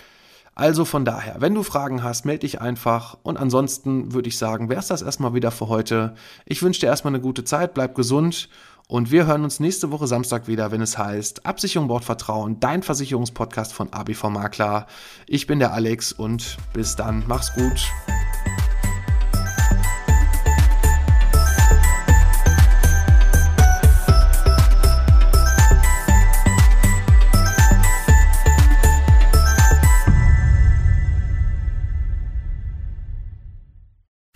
Also 0.55 0.85
von 0.85 1.05
daher, 1.05 1.37
wenn 1.41 1.55
du 1.55 1.63
Fragen 1.63 2.03
hast, 2.03 2.25
melde 2.25 2.41
dich 2.41 2.61
einfach. 2.61 3.19
Und 3.23 3.37
ansonsten 3.37 4.13
würde 4.13 4.29
ich 4.29 4.39
sagen, 4.39 4.69
wäre 4.69 4.81
es 4.81 4.87
das 4.87 5.03
erstmal 5.03 5.35
wieder 5.35 5.51
für 5.51 5.69
heute. 5.69 6.15
Ich 6.47 6.63
wünsche 6.63 6.81
dir 6.81 6.87
erstmal 6.87 7.13
eine 7.13 7.23
gute 7.23 7.45
Zeit, 7.45 7.75
bleib 7.75 7.95
gesund. 7.95 8.49
Und 8.87 9.11
wir 9.11 9.27
hören 9.27 9.45
uns 9.45 9.61
nächste 9.61 9.91
Woche 9.91 10.07
Samstag 10.07 10.47
wieder, 10.47 10.71
wenn 10.71 10.83
es 10.83 10.99
heißt 10.99 11.47
Absicherung 11.47 11.89
braucht 11.89 12.05
Vertrauen, 12.05 12.61
dein 12.61 12.83
Versicherungspodcast 12.83 13.73
von 13.73 13.93
ABV 13.93 14.25
Makler. 14.25 14.87
Ich 15.27 15.47
bin 15.47 15.59
der 15.59 15.73
Alex 15.73 16.13
und 16.13 16.59
bis 16.73 16.95
dann, 16.95 17.25
mach's 17.27 17.55
gut. 17.55 17.91